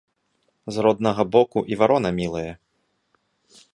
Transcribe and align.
З 0.77 0.85
роднага 0.85 1.25
боку 1.35 1.59
і 1.75 1.79
варона 1.81 2.09
мілая 2.19 2.53